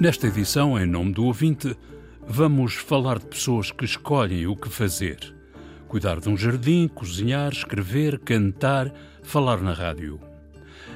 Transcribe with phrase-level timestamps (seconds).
[0.00, 1.76] Nesta edição, em nome do ouvinte,
[2.26, 5.18] vamos falar de pessoas que escolhem o que fazer.
[5.86, 8.90] Cuidar de um jardim, cozinhar, escrever, cantar,
[9.22, 10.18] falar na rádio.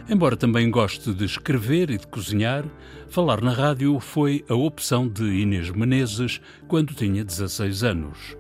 [0.09, 2.65] Embora também goste de escrever e de cozinhar,
[3.11, 8.39] falar na rádio foi a opção de Inês Menezes quando tinha 16 anos.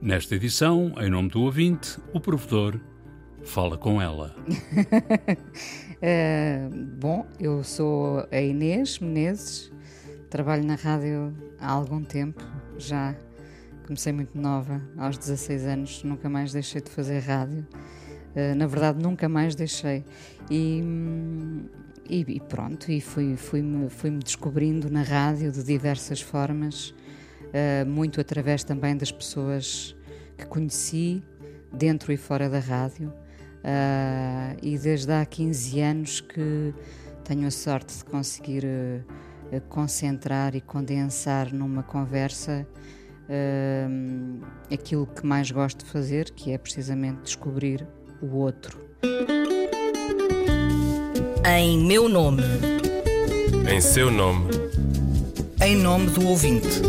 [0.00, 2.78] Nesta edição, em nome do ouvinte, o provedor
[3.42, 4.32] fala com ela.
[5.98, 9.73] uh, bom, eu sou a Inês Menezes,
[10.34, 12.42] trabalho na rádio há algum tempo
[12.76, 13.14] já
[13.86, 17.64] Comecei muito nova, aos 16 anos, nunca mais deixei de fazer rádio.
[18.34, 20.02] Uh, na verdade, nunca mais deixei.
[20.50, 20.82] E,
[22.08, 26.94] e, pronto, e fui-me fui -me, fui -me descobrindo na rádio de diversas formas,
[27.50, 29.94] uh, muito através também das pessoas
[30.38, 31.22] que conheci,
[31.70, 33.08] dentro e fora da rádio.
[33.08, 36.74] Uh, e desde há 15 anos que
[37.22, 38.64] tenho a sorte de conseguir
[39.60, 42.66] concentrar e condensar numa conversa
[43.28, 47.86] uh, aquilo que mais gosto de fazer, que é precisamente descobrir
[48.20, 48.78] o outro.
[51.46, 52.42] Em meu nome.
[53.70, 54.50] Em seu nome.
[55.62, 56.80] Em nome do ouvinte.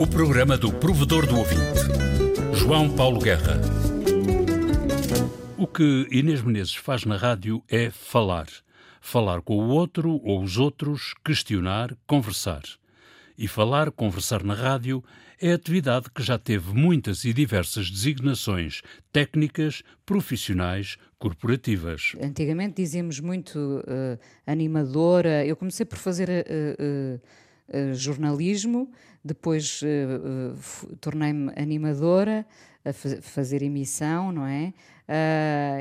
[0.00, 1.80] O programa do provedor do ouvinte.
[2.54, 3.60] João Paulo Guerra.
[5.56, 8.46] O que Inês Menezes faz na rádio é falar.
[9.10, 12.60] Falar com o outro ou os outros, questionar, conversar.
[13.38, 15.02] E falar, conversar na rádio
[15.40, 22.12] é atividade que já teve muitas e diversas designações técnicas, profissionais, corporativas.
[22.20, 25.42] Antigamente dizíamos muito uh, animadora.
[25.46, 27.20] Eu comecei por fazer uh, uh,
[27.94, 28.90] jornalismo,
[29.24, 29.80] depois
[31.00, 32.46] tornei-me animadora,
[32.84, 34.72] a fazer emissão, não é?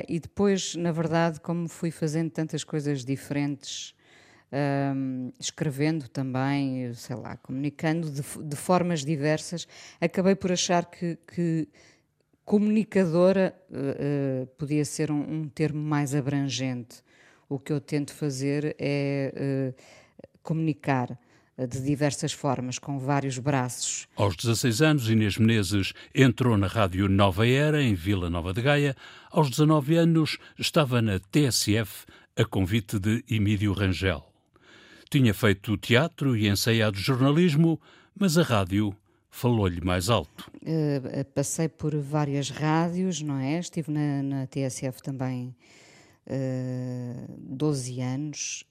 [0.07, 3.95] e depois, na verdade, como fui fazendo tantas coisas diferentes
[4.51, 9.67] um, escrevendo também, sei lá, comunicando de, de formas diversas,
[9.99, 11.67] acabei por achar que, que
[12.45, 17.03] comunicadora uh, uh, podia ser um, um, termo mais abrangente.
[17.49, 19.81] O que eu tento fazer é uh,
[20.41, 21.17] comunicar
[21.65, 24.07] de diversas formas, com vários braços.
[24.15, 28.95] Aos 16 anos, Inês Menezes entrou na Rádio Nova Era, em Vila Nova de Gaia.
[29.31, 34.23] Aos 19 anos, estava na TSF, a convite de Emílio Rangel.
[35.09, 37.79] Tinha feito teatro e ensaiado jornalismo,
[38.13, 38.95] mas a rádio
[39.31, 40.51] falou-lhe mais alto.
[40.61, 43.59] Uh, passei por várias rádios, não é?
[43.59, 45.55] Estive na, na TSF também
[46.27, 48.63] uh, 12 anos.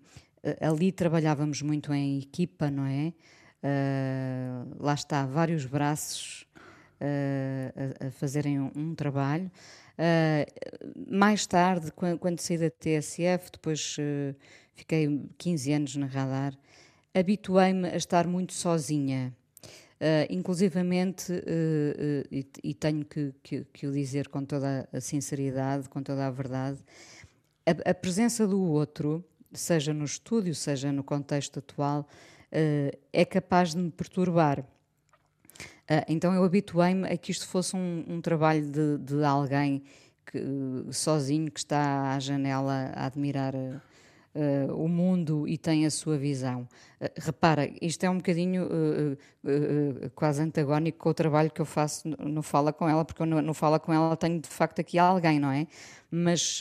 [0.46, 3.12] Uh, ali trabalhávamos muito em equipa, não é?
[3.62, 6.46] Uh, lá está, vários braços
[7.00, 9.50] a, a, fazerem um, um trabalho.
[11.10, 13.96] mais tarde, quando, quando, saí da TSF, depois
[14.74, 16.56] fiquei 15 anos na radar,
[17.14, 19.34] habituei-me a estar muito sozinha.
[19.98, 25.00] Uh, inclusivamente, uh, uh, e, e, tenho que, que, que, o dizer com toda a
[25.00, 26.78] sinceridade, com toda a verdade,
[27.64, 29.24] a, a presença do outro,
[29.56, 32.06] seja no estúdio, seja no contexto atual,
[33.12, 34.64] é capaz de me perturbar.
[36.08, 39.82] então eu habituei-me a que isto fosse um, um trabalho de, de alguém
[40.26, 43.54] que, sozinho que está à janela a admirar
[44.36, 46.68] uh, o mundo e tem a sua visão.
[47.00, 52.08] Uh, repara, isto é um bocadinho uh, quase antagónico com o trabalho que eu faço
[52.08, 55.40] no, no Fala com ela, porque no, Fala com ela tenho de facto aqui alguém,
[55.40, 55.66] não é?
[56.10, 56.60] Mas,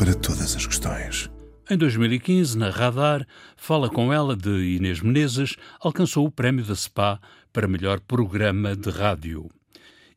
[0.00, 1.30] para todas as questões.
[1.70, 7.20] Em 2015, na Radar, Fala com ela de Inês Menezes alcançou o prémio da SPA
[7.52, 9.50] para melhor programa de rádio.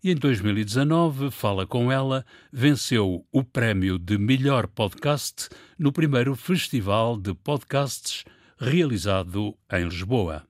[0.01, 7.17] E em 2019, Fala com ela venceu o prémio de melhor podcast no primeiro Festival
[7.17, 8.23] de Podcasts
[8.57, 10.43] realizado em Lisboa.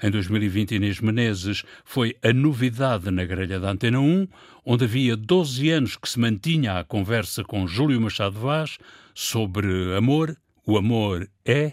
[0.00, 4.28] Em 2020, Inês Menezes foi a novidade na grelha da Antena 1,
[4.64, 8.78] onde havia 12 anos que se mantinha a conversa com Júlio Machado Vaz
[9.12, 11.72] sobre amor, o amor é,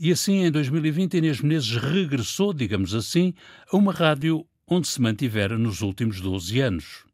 [0.00, 3.34] e assim em 2020 Inês Menezes regressou, digamos assim,
[3.70, 7.04] a uma rádio onde se mantivera nos últimos 12 anos.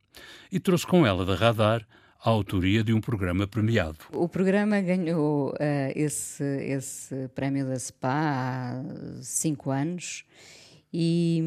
[0.52, 1.84] E trouxe com ela da radar
[2.24, 3.98] a autoria de um programa premiado.
[4.12, 5.56] O programa ganhou uh,
[5.94, 8.82] esse, esse prémio da SPA há
[9.20, 10.24] cinco anos
[10.92, 11.42] e,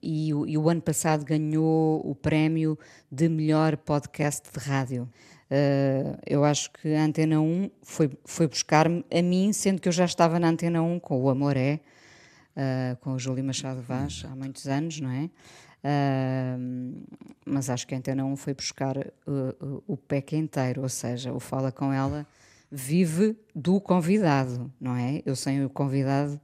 [0.00, 2.78] e, e, o ano passado ganhou o prémio
[3.10, 5.08] de melhor podcast de rádio.
[5.50, 9.92] Uh, eu acho que a Antena 1 foi, foi buscar-me a mim, sendo que eu
[9.92, 11.80] já estava na Antena 1 com o Amoré,
[12.56, 15.28] uh, com o Júlio Machado Vaz, há muitos anos, não é?
[15.84, 17.06] Uh,
[17.44, 18.96] mas acho que a Antena 1 foi buscar
[19.86, 22.26] o PEC inteiro, ou seja, o Fala Com Ela
[22.70, 25.22] vive do convidado, não é?
[25.24, 26.40] Eu sem o convidado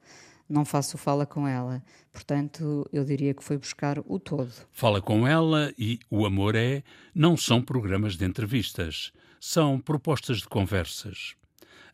[0.48, 1.82] não faço Fala Com Ela.
[2.12, 4.52] Portanto, eu diria que foi buscar o todo.
[4.70, 6.82] Fala Com Ela e O Amor É
[7.14, 11.34] não são programas de entrevistas, são propostas de conversas.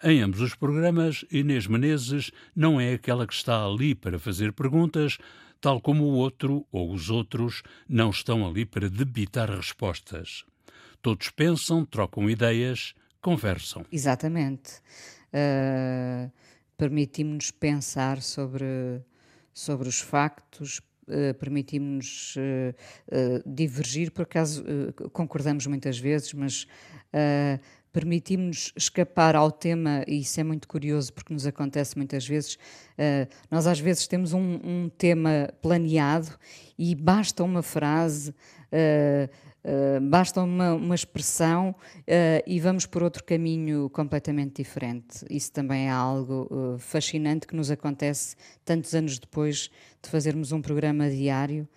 [0.03, 5.19] Em ambos os programas, Inês Menezes não é aquela que está ali para fazer perguntas,
[5.61, 10.45] tal como o outro ou os outros não estão ali para debitar respostas.
[11.03, 13.85] Todos pensam, trocam ideias, conversam.
[13.91, 14.81] Exatamente.
[15.33, 16.31] Uh,
[16.79, 18.65] Permitimos-nos pensar sobre,
[19.53, 24.65] sobre os factos, uh, permitimos-nos uh, uh, divergir, por acaso
[25.13, 26.69] concordamos muitas vezes, mas
[27.93, 32.59] permitimos-nos escapar ao tema, e isso é muito curioso porque nos acontece muitas vezes.
[33.51, 36.31] nós às vezes temos um, um, tema planeado
[36.79, 38.35] e basta uma frase.
[39.69, 45.25] Uh, basta uma, uma expressão uh, e vamos por outro caminho completamente diferente.
[45.29, 49.71] Isso também é algo uh, fascinante que nos acontece tantos anos depois
[50.01, 51.69] de fazermos um programa diário.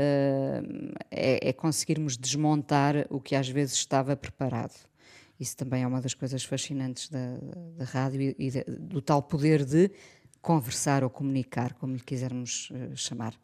[0.00, 4.87] É, é, conseguirmos desmontar o que às vezes estava preparado.
[5.38, 7.38] Isso também é uma das coisas fascinantes da,
[7.76, 9.90] da rádio e, do tal poder de
[10.40, 13.34] conversar ou comunicar, como lhe quisermos chamar.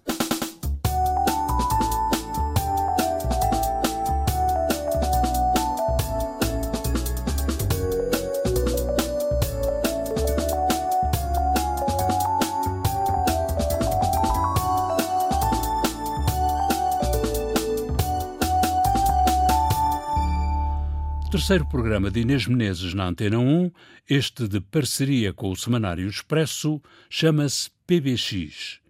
[21.44, 23.70] Terceiro programa de Inês Menezes na Antena 1,
[24.08, 26.81] este de parceria com o Semanário Expresso,
[27.11, 28.81] chama-se PBX.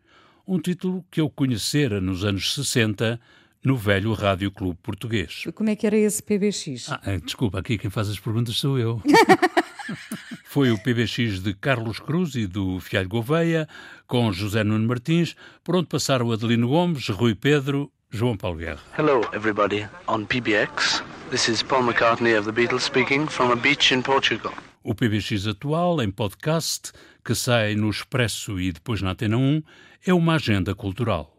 [0.46, 3.20] Um título que eu conhecera nos anos 60
[3.64, 5.42] no velho Rádio Clube Português.
[5.52, 6.92] Como é que era esse PBX?
[6.92, 9.02] Ah, eh, desculpa, aqui quem faz as perguntas sou eu.
[10.46, 13.68] Foi o PBX de Carlos Cruz e do Fialho Gouveia,
[14.06, 15.34] com José Nuno Martins,
[15.64, 18.78] por onde passaram Adelino Gomes, Rui Pedro, João Paulo Guerra.
[18.96, 19.88] Hello, everybody.
[20.06, 24.52] On PBX, this is Paul McCartney of the Beatles speaking from a beach in Portugal.
[24.84, 26.92] O PBX atual, em podcast,
[27.24, 29.60] que sai no Expresso e depois na Antena 1,
[30.06, 31.36] é uma agenda cultural.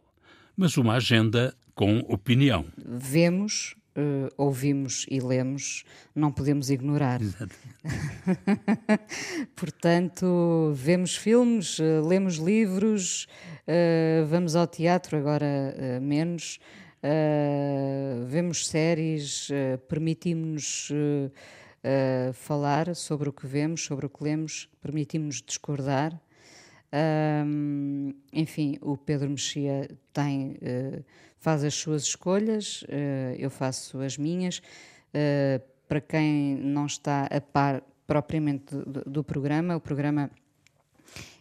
[0.58, 2.66] Mas uma agenda com opinião.
[2.78, 5.84] Vemos, uh, ouvimos e lemos,
[6.14, 7.20] não podemos ignorar.
[9.56, 13.28] Portanto, vemos filmes, uh, lemos livros,
[13.68, 16.60] uh, vamos ao teatro, agora menos,
[18.28, 19.50] vemos séries,
[19.88, 20.92] permitimos-nos.
[22.34, 26.20] falar sobre o que vemos, sobre o que lemos, permitimos-nos discordar.
[28.32, 30.58] Enfim, o Pedro Mexia tem
[31.46, 34.58] faz as suas escolhas, uh, eu faço as minhas.
[35.14, 40.32] Uh, para quem não está a par propriamente do, do, programa, o programa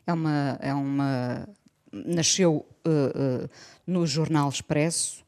[0.06, 1.49] é uma, é uma
[1.90, 3.49] nasceu uh,
[3.87, 5.25] no Jornal Expresso.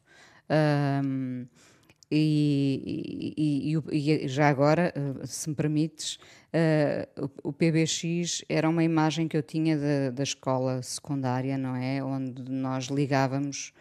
[1.03, 1.47] Um,
[2.11, 4.93] e, e, e, e, já agora,
[5.25, 6.15] se me permites,
[6.53, 11.75] uh, o, o, PBX era uma imagem que eu tinha da, da escola secundária, não
[11.75, 12.03] é?
[12.03, 13.73] Onde nós ligávamos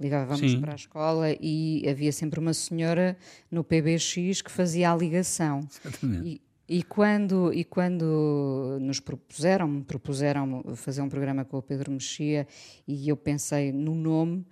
[0.00, 0.60] Ligávamos Sim.
[0.60, 3.16] para a escola e havia sempre uma senhora
[3.50, 5.60] no PBX que fazia a ligação.
[5.84, 6.40] Exatamente.
[6.68, 11.90] E, e quando, e quando nos propuseram, me propuseram fazer um programa com o Pedro
[11.90, 12.46] Mexia
[12.86, 14.46] e eu pensei no nome,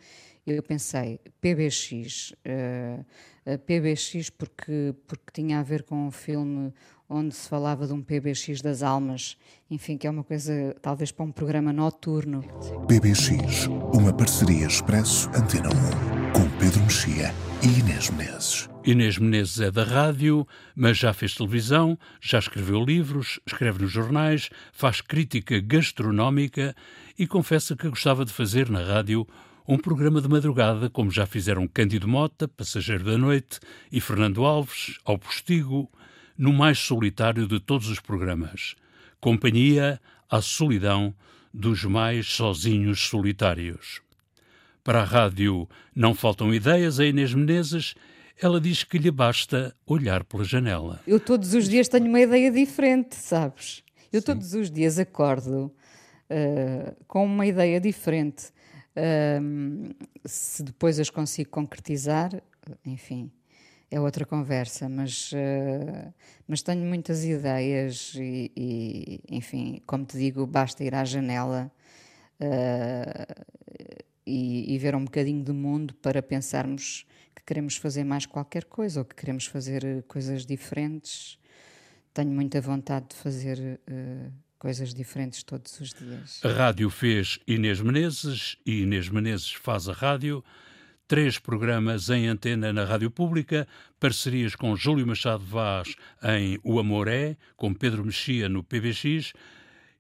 [0.47, 3.05] eu pensei PBX, uh, eh,
[3.45, 6.73] eh, PBX porque, porque tinha a ver com um filme
[7.09, 9.37] onde se falava de um PBX das almas,
[9.71, 12.43] enfim, que é uma coisa talvez para um programa noturno.
[12.87, 18.69] PBX, uma parceria Expresso Antena 1, com Pedro Mexia e Inês Menezes.
[18.85, 24.49] Inês Menezes é da rádio, mas já fez televisão, já escreveu livros, escreve nos jornais,
[24.73, 26.75] faz crítica gastronómica
[27.19, 29.27] e confessa que gostava de fazer na rádio
[29.69, 33.59] um programa de madrugada, como já fizeram Cândido Mota, Passageiro da Noite,
[33.91, 35.91] e Fernando Alves, Ao Postigo,
[36.39, 38.77] no mais solitário de todos os programas,
[39.21, 41.15] companhia à solidão
[41.53, 44.01] dos mais sozinhos solitários.
[44.85, 47.95] Para a rádio não faltam ideias a Inês Menezes,
[48.41, 51.01] ela diz que lhe basta olhar pela janela.
[51.07, 53.83] Eu todos os dias tenho uma ideia diferente, sabes?
[54.13, 54.27] Eu Sim.
[54.27, 55.73] todos os dias acordo
[56.31, 58.55] uh, com uma ideia diferente.
[58.97, 62.43] Uh, se depois as consigo concretizar,
[62.85, 63.31] enfim,
[63.91, 66.13] é outra conversa, mas, uh,
[66.49, 71.71] mas tenho muitas ideias e, e, enfim, como te digo, basta ir à janela
[72.41, 73.45] uh,
[74.27, 79.01] e, e, ver um bocadinho do mundo para pensarmos que queremos fazer mais qualquer coisa
[79.01, 81.39] ou que queremos fazer coisas diferentes.
[82.13, 86.41] Tenho muita vontade de fazer uh, coisas diferentes todos os dias.
[86.45, 90.43] A rádio fez Inês Menezes e Inês Menezes faz a rádio
[91.09, 93.67] três programas em antena na Rádio Pública,
[94.01, 99.33] parcerias com Júlio Machado Vaz em O Amor É, com Pedro Mexia no PBX.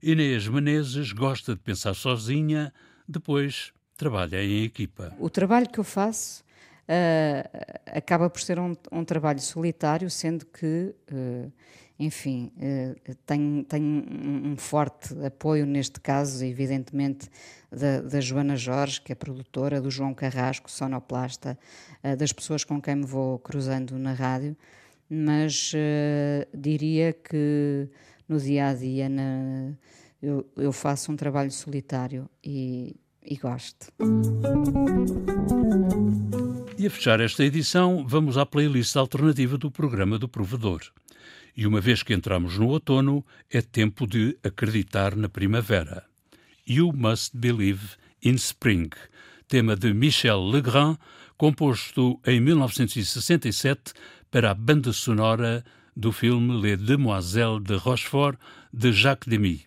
[0.02, 2.72] Inês Menezes gosta de pensar sozinha,
[3.08, 5.14] depois trabalha em equipa.
[5.18, 10.94] O trabalho que eu faço uh, acaba por ser um, um, trabalho solitário, sendo que
[11.12, 11.52] uh,
[11.98, 17.28] enfim, eh, tenho, tenho um forte apoio neste caso, evidentemente,
[17.70, 21.58] da, da, Joana Jorge, que é produtora, do João Carrasco, sonoplasta,
[22.02, 24.54] eh, das pessoas com quem me vou cruzando na rádio,
[25.08, 27.88] mas uh, diria que
[28.28, 29.72] no dia a dia na,
[30.20, 33.86] eu, eu, faço um trabalho solitário e, e gosto.
[36.76, 40.82] E a fechar esta edição, vamos à playlist alternativa do programa do Provedor.
[41.56, 46.04] E uma vez que entramos no outono, é tempo de acreditar na primavera.
[46.68, 48.90] You Must Believe in Spring,
[49.48, 50.98] tema de Michel Legrand,
[51.38, 53.94] composto em 1967
[54.30, 55.64] para a banda sonora
[55.96, 58.38] do filme Les Demoiselles de Rochefort,
[58.70, 59.64] de Jacques Demy.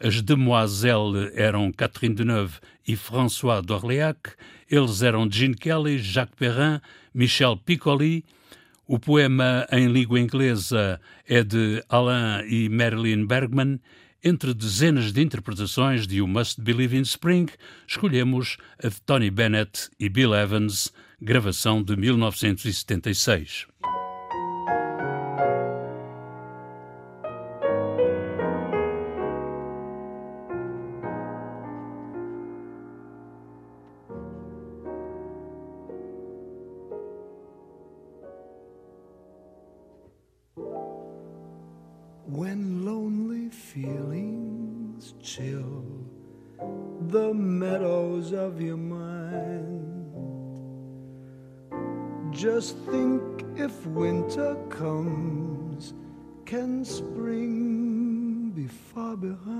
[0.00, 4.34] As demoiselles eram Catherine Deneuve e François d'Orléac,
[4.68, 6.80] eles eram Gene Kelly, Jacques Perrin,
[7.14, 8.24] Michel Piccoli
[8.86, 13.80] o poema em língua inglesa é de Alain e Marilyn Bergman.
[14.22, 17.46] Entre dezenas de interpretações de You Must Believe in Spring,
[17.86, 23.66] escolhemos a de Tony Bennett e Bill Evans, gravação de 1976.
[52.30, 55.92] Just think if winter comes,
[56.46, 59.55] can spring be far behind?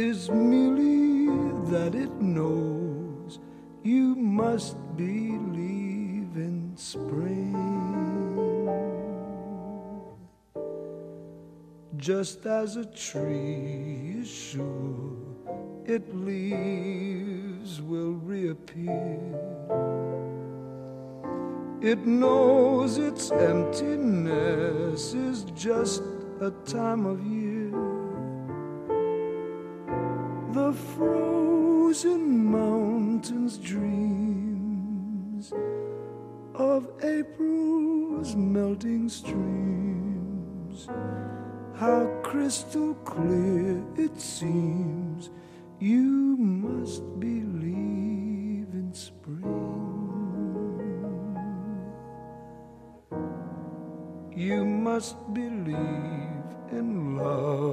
[0.00, 1.26] Is merely
[1.70, 3.38] that it knows
[3.82, 7.60] you must believe in spring.
[12.00, 15.16] just as a tree is sure
[15.84, 19.20] its leaves will reappear.
[21.82, 26.02] It knows its emptiness is just
[26.40, 27.39] a time of year.
[30.52, 35.52] The frozen mountains dreams
[36.56, 40.88] of April's melting streams.
[41.76, 45.30] How crystal clear it seems.
[45.78, 49.46] You must believe in spring.
[54.34, 55.76] You must believe
[56.72, 57.69] in love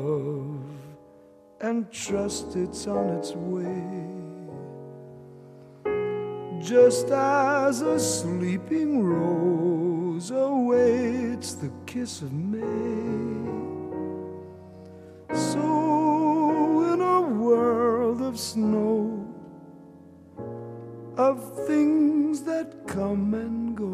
[1.61, 4.07] and trust it's on its way.
[6.61, 13.47] Just as a sleeping rose awaits the kiss of May.
[15.35, 19.25] So, in a world of snow,
[21.17, 23.93] of things that come and go,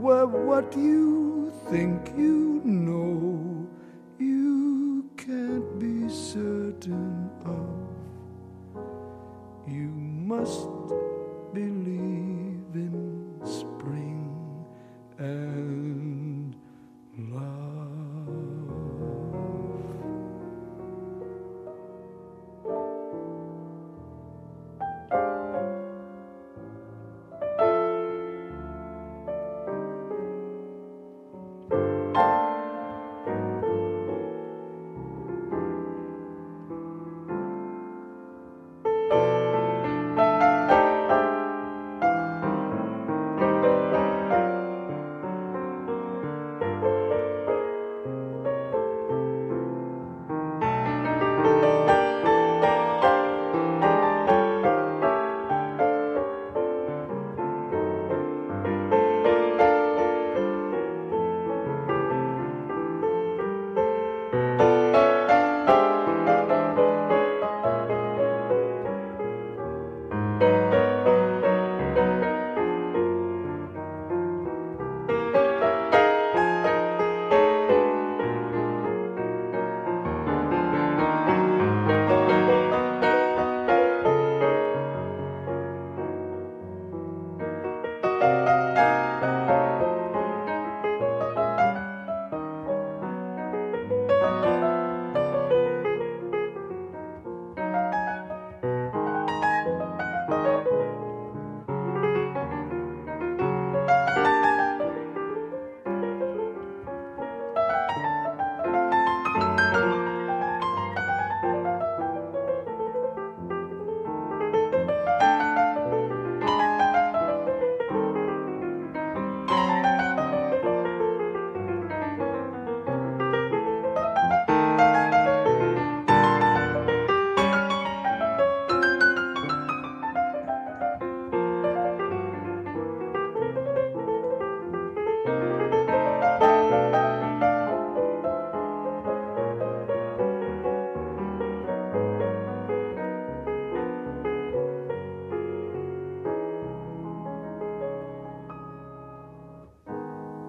[0.00, 3.59] where what you think you know,
[5.30, 7.70] can't be certain of,
[9.68, 9.88] you
[10.32, 10.66] must
[11.54, 14.34] believe in spring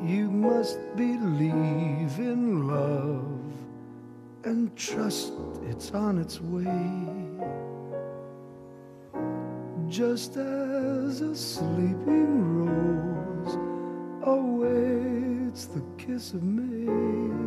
[0.04, 3.40] You must believe in love
[4.44, 5.34] and trust
[5.70, 6.66] it's on its way.
[9.88, 13.58] Just as a sleeping rose
[14.24, 17.41] awaits the kiss of May.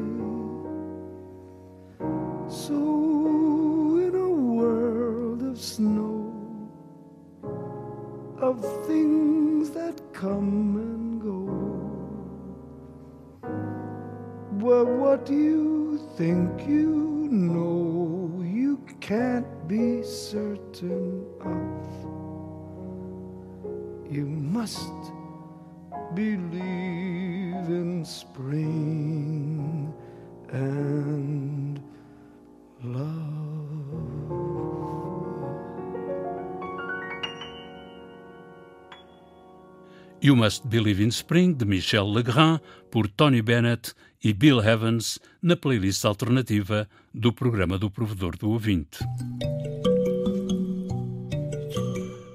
[15.94, 21.86] You think you know you can't be certain of?
[24.10, 24.90] You must
[26.14, 29.94] believe in spring
[30.50, 31.80] and
[32.82, 33.34] love.
[40.24, 45.54] You Must Believe in Spring, de Michel Legrand, por Tony Bennett e Bill Evans, na
[45.54, 48.98] playlist alternativa do programa do Provedor do Ouvinte.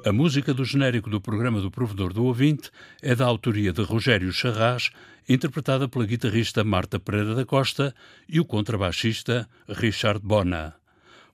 [0.05, 2.69] A música do genérico do programa do Provedor do Ouvinte
[3.01, 4.91] é da autoria de Rogério Charras,
[5.27, 7.93] interpretada pela guitarrista Marta Pereira da Costa
[8.27, 10.75] e o contrabaixista Richard Bona.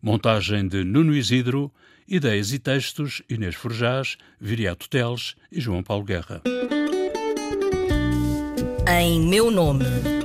[0.02, 1.72] Montagem de Nuno Isidro,
[2.08, 6.42] ideias e textos Inês Forjás, Viriato Teles e João Paulo Guerra.
[8.88, 10.25] Em meu nome.